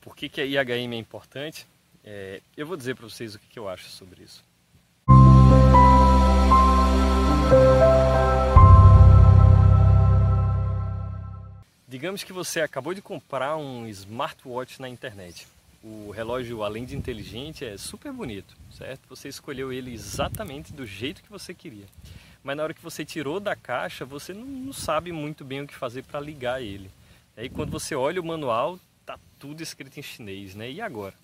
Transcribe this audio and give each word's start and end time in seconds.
por 0.00 0.16
que, 0.16 0.28
que 0.28 0.40
a 0.40 0.44
IHM 0.44 0.92
é 0.94 0.96
importante, 0.96 1.66
é, 2.04 2.40
eu 2.56 2.66
vou 2.66 2.76
dizer 2.76 2.96
para 2.96 3.08
vocês 3.08 3.34
o 3.34 3.38
que, 3.38 3.46
que 3.46 3.58
eu 3.58 3.68
acho 3.68 3.88
sobre 3.88 4.22
isso. 4.22 4.42
Digamos 11.86 12.22
que 12.22 12.32
você 12.32 12.60
acabou 12.60 12.94
de 12.94 13.02
comprar 13.02 13.56
um 13.56 13.86
smartwatch 13.88 14.80
na 14.80 14.88
internet. 14.88 15.46
O 15.82 16.10
relógio, 16.10 16.62
além 16.62 16.84
de 16.84 16.96
inteligente, 16.96 17.64
é 17.64 17.76
super 17.76 18.12
bonito, 18.12 18.56
certo? 18.70 19.08
Você 19.08 19.28
escolheu 19.28 19.72
ele 19.72 19.92
exatamente 19.92 20.72
do 20.72 20.86
jeito 20.86 21.22
que 21.22 21.30
você 21.30 21.52
queria. 21.52 21.86
Mas 22.44 22.56
na 22.56 22.62
hora 22.62 22.74
que 22.74 22.82
você 22.82 23.04
tirou 23.04 23.40
da 23.40 23.56
caixa, 23.56 24.04
você 24.04 24.32
não, 24.32 24.72
sabe 24.72 25.10
muito 25.10 25.44
bem 25.44 25.62
o 25.62 25.66
que 25.66 25.74
fazer 25.74 26.04
para 26.04 26.20
ligar 26.20 26.62
ele. 26.62 26.90
Aí 27.36 27.48
quando 27.48 27.70
você 27.70 27.94
olha 27.94 28.20
o 28.20 28.24
manual, 28.24 28.78
tudo 29.40 29.62
escrito 29.62 29.98
em 29.98 30.02
chinês, 30.02 30.54
né? 30.54 30.70
E 30.70 30.80
agora? 30.80 31.14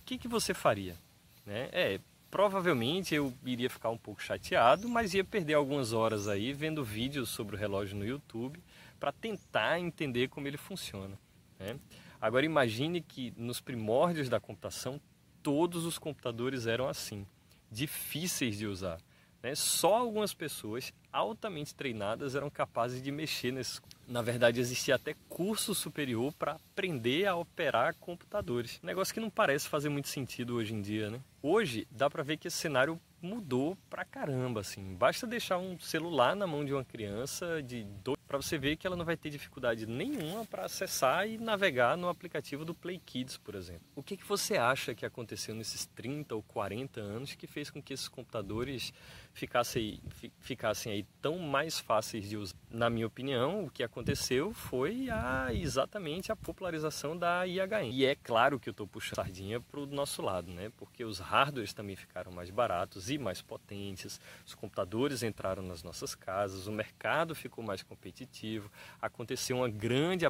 O 0.00 0.04
que, 0.04 0.18
que 0.18 0.28
você 0.28 0.52
faria? 0.52 0.96
Né? 1.44 1.68
É, 1.72 2.00
provavelmente 2.30 3.14
eu 3.14 3.32
iria 3.44 3.70
ficar 3.70 3.88
um 3.90 3.96
pouco 3.96 4.22
chateado, 4.22 4.88
mas 4.88 5.14
ia 5.14 5.24
perder 5.24 5.54
algumas 5.54 5.92
horas 5.92 6.28
aí 6.28 6.52
vendo 6.52 6.84
vídeos 6.84 7.30
sobre 7.30 7.56
o 7.56 7.58
relógio 7.58 7.96
no 7.96 8.04
YouTube 8.04 8.62
para 9.00 9.10
tentar 9.10 9.80
entender 9.80 10.28
como 10.28 10.46
ele 10.46 10.58
funciona. 10.58 11.18
Né? 11.58 11.76
Agora 12.20 12.44
imagine 12.44 13.00
que 13.00 13.32
nos 13.36 13.60
primórdios 13.60 14.28
da 14.28 14.38
computação 14.38 15.00
todos 15.42 15.84
os 15.84 15.98
computadores 15.98 16.66
eram 16.66 16.88
assim, 16.88 17.26
difíceis 17.70 18.58
de 18.58 18.66
usar. 18.66 19.00
Né? 19.42 19.54
Só 19.54 19.94
algumas 19.94 20.32
pessoas 20.32 20.92
altamente 21.12 21.74
treinadas 21.74 22.34
eram 22.34 22.48
capazes 22.48 23.02
de 23.02 23.10
mexer 23.10 23.52
nesses. 23.52 23.80
Na 24.06 24.22
verdade, 24.22 24.60
existia 24.60 24.94
até 24.94 25.14
curso 25.28 25.74
superior 25.74 26.32
para 26.32 26.52
aprender 26.52 27.26
a 27.26 27.36
operar 27.36 27.94
computadores. 27.96 28.80
Negócio 28.82 29.12
que 29.12 29.20
não 29.20 29.30
parece 29.30 29.68
fazer 29.68 29.88
muito 29.88 30.08
sentido 30.08 30.56
hoje 30.56 30.74
em 30.74 30.80
dia, 30.80 31.10
né? 31.10 31.20
Hoje 31.42 31.86
dá 31.90 32.08
para 32.08 32.22
ver 32.22 32.36
que 32.36 32.48
esse 32.48 32.56
cenário 32.56 33.00
mudou 33.20 33.76
pra 33.88 34.04
caramba, 34.04 34.60
assim. 34.60 34.94
Basta 34.94 35.26
deixar 35.26 35.58
um 35.58 35.78
celular 35.78 36.34
na 36.34 36.46
mão 36.46 36.64
de 36.64 36.72
uma 36.72 36.84
criança 36.84 37.62
de 37.62 37.84
dois 37.84 38.18
para 38.32 38.40
você 38.40 38.56
ver 38.56 38.76
que 38.76 38.86
ela 38.86 38.96
não 38.96 39.04
vai 39.04 39.14
ter 39.14 39.28
dificuldade 39.28 39.84
nenhuma 39.84 40.46
para 40.46 40.64
acessar 40.64 41.28
e 41.28 41.36
navegar 41.36 41.98
no 41.98 42.08
aplicativo 42.08 42.64
do 42.64 42.72
Play 42.72 42.98
Kids, 42.98 43.36
por 43.36 43.54
exemplo. 43.54 43.82
O 43.94 44.02
que, 44.02 44.16
que 44.16 44.26
você 44.26 44.56
acha 44.56 44.94
que 44.94 45.04
aconteceu 45.04 45.54
nesses 45.54 45.84
30 45.84 46.34
ou 46.34 46.42
40 46.42 46.98
anos 46.98 47.34
que 47.34 47.46
fez 47.46 47.68
com 47.68 47.82
que 47.82 47.92
esses 47.92 48.08
computadores 48.08 48.90
ficassem, 49.34 50.00
ficassem 50.40 50.92
aí 50.94 51.06
tão 51.20 51.38
mais 51.40 51.78
fáceis 51.78 52.26
de 52.26 52.38
usar? 52.38 52.56
Na 52.70 52.88
minha 52.88 53.06
opinião, 53.06 53.66
o 53.66 53.70
que 53.70 53.82
aconteceu 53.82 54.54
foi 54.54 55.10
a, 55.10 55.52
exatamente 55.52 56.32
a 56.32 56.36
popularização 56.36 57.14
da 57.14 57.46
IHM. 57.46 57.90
E 57.92 58.06
é 58.06 58.14
claro 58.14 58.58
que 58.58 58.66
eu 58.66 58.70
estou 58.70 58.86
puxando 58.86 59.16
sardinha 59.16 59.60
para 59.60 59.78
o 59.78 59.84
nosso 59.84 60.22
lado, 60.22 60.50
né? 60.50 60.72
porque 60.78 61.04
os 61.04 61.18
hardwares 61.18 61.74
também 61.74 61.96
ficaram 61.96 62.32
mais 62.32 62.48
baratos 62.48 63.10
e 63.10 63.18
mais 63.18 63.42
potentes, 63.42 64.18
os 64.46 64.54
computadores 64.54 65.22
entraram 65.22 65.62
nas 65.62 65.82
nossas 65.82 66.14
casas, 66.14 66.66
o 66.66 66.72
mercado 66.72 67.34
ficou 67.34 67.62
mais 67.62 67.82
competitivo 67.82 68.21
competitivo, 68.22 68.70
aconteceu 69.00 69.56
uma 69.56 69.68
grande 69.68 70.26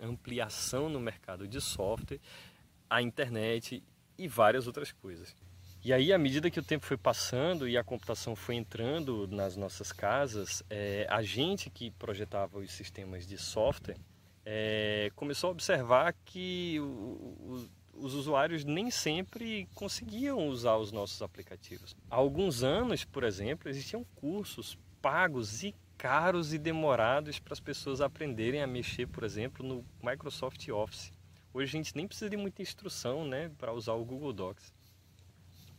ampliação 0.00 0.88
no 0.88 1.00
mercado 1.00 1.46
de 1.46 1.60
software, 1.60 2.20
a 2.88 3.00
internet 3.00 3.82
e 4.18 4.28
várias 4.28 4.66
outras 4.66 4.92
coisas. 4.92 5.34
E 5.84 5.92
aí, 5.92 6.12
à 6.12 6.18
medida 6.18 6.50
que 6.50 6.58
o 6.58 6.64
tempo 6.64 6.84
foi 6.84 6.96
passando 6.96 7.68
e 7.68 7.76
a 7.76 7.84
computação 7.84 8.34
foi 8.34 8.56
entrando 8.56 9.28
nas 9.28 9.56
nossas 9.56 9.92
casas, 9.92 10.62
é, 10.68 11.06
a 11.08 11.22
gente 11.22 11.70
que 11.70 11.92
projetava 11.92 12.58
os 12.58 12.72
sistemas 12.72 13.26
de 13.26 13.38
software 13.38 13.96
é, 14.44 15.10
começou 15.14 15.48
a 15.48 15.50
observar 15.52 16.14
que 16.24 16.80
o, 16.80 16.84
o, 16.84 17.68
os 17.94 18.14
usuários 18.14 18.64
nem 18.64 18.90
sempre 18.90 19.68
conseguiam 19.74 20.48
usar 20.48 20.76
os 20.76 20.90
nossos 20.90 21.22
aplicativos. 21.22 21.94
Há 22.10 22.16
alguns 22.16 22.64
anos, 22.64 23.04
por 23.04 23.22
exemplo, 23.22 23.68
existiam 23.68 24.04
cursos 24.16 24.76
pagos 25.00 25.62
e 25.62 25.72
caros 25.96 26.52
e 26.52 26.58
demorados 26.58 27.38
para 27.38 27.52
as 27.52 27.60
pessoas 27.60 28.00
aprenderem 28.00 28.62
a 28.62 28.66
mexer, 28.66 29.06
por 29.06 29.24
exemplo, 29.24 29.66
no 29.66 29.84
Microsoft 30.02 30.68
Office. 30.68 31.12
Hoje 31.52 31.70
a 31.70 31.82
gente 31.82 31.96
nem 31.96 32.06
precisa 32.06 32.28
de 32.28 32.36
muita 32.36 32.62
instrução 32.62 33.26
né, 33.26 33.50
para 33.58 33.72
usar 33.72 33.94
o 33.94 34.04
Google 34.04 34.32
Docs. 34.32 34.74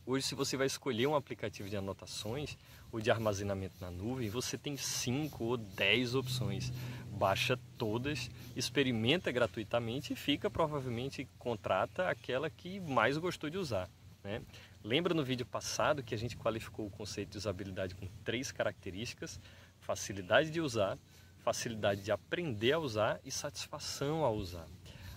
Hoje, 0.06 0.26
se 0.26 0.36
você 0.36 0.56
vai 0.56 0.66
escolher 0.66 1.06
um 1.06 1.16
aplicativo 1.16 1.70
de 1.70 1.76
anotações 1.76 2.58
ou 2.92 3.02
de 3.02 3.12
armazenamento 3.12 3.76
na 3.82 3.92
nuvem, 3.92 4.30
você 4.30 4.58
tem 4.58 4.78
5 4.78 5.44
ou 5.44 5.58
10 5.58 6.16
opções. 6.16 6.72
Baixa 7.12 7.60
todas, 7.78 8.32
experimenta 8.56 9.32
gratuitamente 9.34 10.14
e 10.14 10.16
fica, 10.16 10.50
provavelmente, 10.50 11.28
contrata 11.38 12.10
aquela 12.10 12.50
que 12.50 12.80
mais 12.80 13.18
gostou 13.18 13.50
de 13.50 13.58
usar. 13.58 13.90
Né? 14.24 14.42
Lembra 14.88 15.14
no 15.14 15.22
vídeo 15.22 15.46
passado 15.46 16.02
que 16.02 16.16
a 16.16 16.18
gente 16.18 16.38
qualificou 16.38 16.86
o 16.86 16.90
conceito 16.90 17.32
de 17.32 17.38
usabilidade 17.38 17.94
com 17.94 18.08
três 18.24 18.54
características? 18.54 19.38
facilidade 19.82 20.50
de 20.50 20.62
usar, 20.62 20.98
facilidade 21.44 22.02
de 22.02 22.10
aprender 22.10 22.72
a 22.72 22.80
usar 22.80 23.20
e 23.26 23.30
satisfação 23.30 24.24
ao 24.24 24.34
usar. 24.34 24.66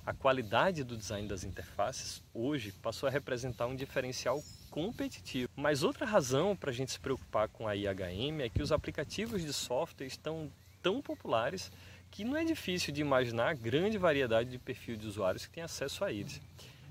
A 0.05 0.13
qualidade 0.13 0.83
do 0.83 0.97
design 0.97 1.29
das 1.29 1.45
interfaces 1.45 2.21
hoje 2.35 2.73
passou 2.83 3.09
a 3.09 3.13
representar 3.13 3.69
um 3.69 3.77
diferencial 3.77 4.43
competitivo. 4.73 5.49
Mas 5.55 5.85
outra 5.85 6.05
razão 6.05 6.57
para 6.57 6.71
a 6.71 6.75
gente 6.75 6.91
se 6.91 6.99
preocupar 6.99 7.49
com 7.49 7.69
a 7.69 7.77
IHM 7.77 8.41
é 8.41 8.49
que 8.49 8.63
os 8.63 8.73
aplicativos 8.73 9.41
de 9.41 9.53
software 9.53 10.07
estão 10.07 10.51
tão 10.83 11.01
populares 11.01 11.71
que 12.11 12.25
não 12.25 12.37
é 12.37 12.45
difícil 12.45 12.93
de 12.93 13.01
imaginar 13.01 13.51
a 13.51 13.55
grande 13.55 13.99
variedade 13.99 14.51
de 14.51 14.59
perfil 14.59 14.97
de 14.97 15.07
usuários 15.07 15.47
que 15.47 15.53
têm 15.53 15.63
acesso 15.63 16.05
a 16.05 16.13
eles. 16.13 16.41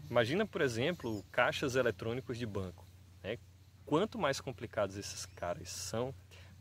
Imagina, 0.09 0.45
por 0.45 0.61
exemplo, 0.61 1.23
caixas 1.31 1.75
eletrônicos 1.75 2.37
de 2.37 2.45
banco. 2.45 2.85
Né? 3.23 3.37
Quanto 3.85 4.17
mais 4.17 4.41
complicados 4.41 4.97
esses 4.97 5.25
caras 5.25 5.69
são, 5.69 6.13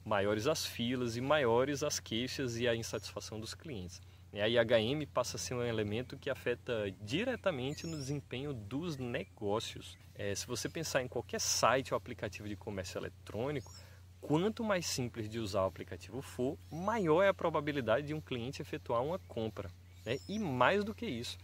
maiores 0.04 0.46
as 0.46 0.66
filas 0.66 1.16
e 1.16 1.20
maiores 1.20 1.82
as 1.82 1.98
queixas 1.98 2.58
e 2.58 2.68
a 2.68 2.74
insatisfação 2.74 3.40
dos 3.40 3.54
clientes. 3.54 4.02
E 4.32 4.40
a 4.40 4.48
IHM 4.48 5.06
passa 5.14 5.36
a 5.36 5.40
ser 5.40 5.54
um 5.54 5.62
elemento 5.62 6.18
que 6.18 6.28
afeta 6.28 6.94
diretamente 7.00 7.86
no 7.86 7.96
desempenho 7.96 8.52
dos 8.52 8.98
negócios. 8.98 9.96
É, 10.14 10.34
se 10.34 10.46
você 10.46 10.68
pensar 10.68 11.02
em 11.02 11.08
qualquer 11.08 11.40
site 11.40 11.94
ou 11.94 11.96
aplicativo 11.96 12.46
de 12.48 12.56
comércio 12.56 12.98
eletrônico, 12.98 13.72
quanto 14.20 14.62
mais 14.62 14.84
simples 14.86 15.28
de 15.28 15.38
usar 15.38 15.62
o 15.62 15.66
aplicativo 15.66 16.20
for, 16.20 16.58
maior 16.70 17.22
é 17.22 17.28
a 17.28 17.34
probabilidade 17.34 18.08
de 18.08 18.14
um 18.14 18.20
cliente 18.20 18.60
efetuar 18.60 19.02
uma 19.02 19.18
compra. 19.20 19.70
Né? 20.04 20.18
E 20.28 20.38
mais 20.38 20.84
do 20.84 20.94
que 20.94 21.06
isso, 21.06 21.38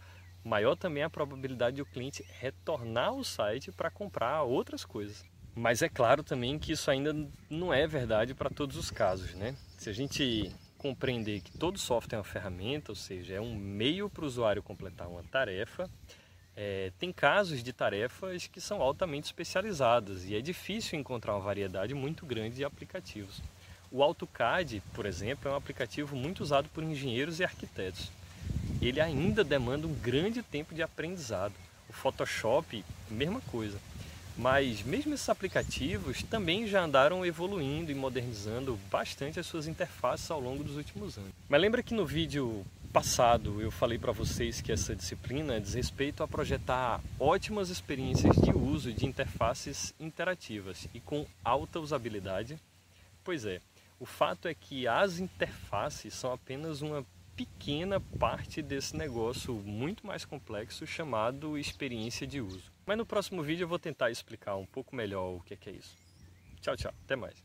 maior 0.45 0.75
também 0.75 1.01
é 1.01 1.05
a 1.05 1.09
probabilidade 1.09 1.77
de 1.77 1.81
o 1.81 1.85
cliente 1.85 2.23
retornar 2.39 3.09
ao 3.09 3.23
site 3.23 3.71
para 3.71 3.89
comprar 3.89 4.43
outras 4.43 4.85
coisas. 4.85 5.25
Mas 5.55 5.81
é 5.81 5.89
claro 5.89 6.21
também 6.21 6.59
que 6.59 6.73
isso 6.73 6.91
ainda 6.91 7.15
não 7.49 7.73
é 7.73 7.87
verdade 7.87 8.35
para 8.35 8.49
todos 8.49 8.77
os 8.77 8.91
casos, 8.91 9.33
né? 9.33 9.55
Se 9.77 9.89
a 9.89 9.93
gente 9.93 10.51
compreender 10.77 11.41
que 11.41 11.57
todo 11.57 11.79
software 11.79 12.17
é 12.17 12.19
uma 12.19 12.23
ferramenta, 12.23 12.91
ou 12.91 12.95
seja, 12.95 13.33
é 13.33 13.41
um 13.41 13.55
meio 13.55 14.09
para 14.09 14.23
o 14.23 14.27
usuário 14.27 14.61
completar 14.61 15.07
uma 15.07 15.23
tarefa, 15.23 15.89
é, 16.55 16.91
tem 16.99 17.11
casos 17.11 17.63
de 17.63 17.73
tarefas 17.73 18.47
que 18.47 18.61
são 18.61 18.81
altamente 18.81 19.25
especializadas 19.25 20.25
e 20.25 20.35
é 20.35 20.41
difícil 20.41 20.99
encontrar 20.99 21.33
uma 21.33 21.41
variedade 21.41 21.93
muito 21.93 22.25
grande 22.25 22.57
de 22.57 22.63
aplicativos. 22.63 23.41
O 23.91 24.03
AutoCAD, 24.03 24.83
por 24.93 25.05
exemplo, 25.05 25.49
é 25.49 25.53
um 25.53 25.57
aplicativo 25.57 26.15
muito 26.15 26.41
usado 26.41 26.69
por 26.69 26.83
engenheiros 26.83 27.39
e 27.39 27.43
arquitetos. 27.43 28.11
Ele 28.85 29.01
ainda 29.01 29.43
demanda 29.43 29.87
um 29.87 29.93
grande 29.95 30.43
tempo 30.43 30.75
de 30.75 30.83
aprendizado. 30.83 31.53
O 31.89 31.93
Photoshop, 31.93 32.85
mesma 33.09 33.41
coisa. 33.41 33.79
Mas 34.37 34.83
mesmo 34.83 35.13
esses 35.13 35.27
aplicativos 35.27 36.21
também 36.21 36.67
já 36.67 36.83
andaram 36.83 37.25
evoluindo 37.25 37.91
e 37.91 37.95
modernizando 37.95 38.77
bastante 38.91 39.39
as 39.39 39.47
suas 39.47 39.65
interfaces 39.65 40.29
ao 40.29 40.39
longo 40.39 40.63
dos 40.63 40.75
últimos 40.75 41.17
anos. 41.17 41.31
Mas 41.49 41.61
lembra 41.61 41.81
que 41.81 41.95
no 41.95 42.05
vídeo 42.05 42.63
passado 42.93 43.59
eu 43.59 43.71
falei 43.71 43.97
para 43.97 44.11
vocês 44.11 44.61
que 44.61 44.71
essa 44.71 44.95
disciplina 44.95 45.59
diz 45.59 45.73
respeito 45.73 46.21
a 46.21 46.27
projetar 46.27 47.01
ótimas 47.19 47.69
experiências 47.69 48.35
de 48.35 48.51
uso 48.51 48.93
de 48.93 49.07
interfaces 49.07 49.95
interativas 49.99 50.87
e 50.93 50.99
com 50.99 51.25
alta 51.43 51.79
usabilidade? 51.79 52.59
Pois 53.23 53.45
é, 53.45 53.61
o 53.99 54.05
fato 54.05 54.47
é 54.47 54.53
que 54.53 54.87
as 54.87 55.17
interfaces 55.17 56.13
são 56.13 56.31
apenas 56.31 56.81
uma 56.81 57.05
pequena 57.35 57.99
parte 57.99 58.61
desse 58.61 58.95
negócio 58.95 59.53
muito 59.53 60.07
mais 60.07 60.23
complexo 60.23 60.87
chamado 60.87 61.57
experiência 61.57 62.25
de 62.25 62.41
uso. 62.41 62.71
Mas 62.85 62.97
no 62.97 63.05
próximo 63.05 63.43
vídeo 63.43 63.65
eu 63.65 63.67
vou 63.67 63.79
tentar 63.79 64.09
explicar 64.09 64.55
um 64.55 64.65
pouco 64.65 64.95
melhor 64.95 65.35
o 65.35 65.41
que 65.41 65.69
é, 65.69 65.73
isso. 65.73 65.95
Tchau, 66.61 66.75
tchau. 66.75 66.93
Até 67.03 67.15
mais. 67.15 67.44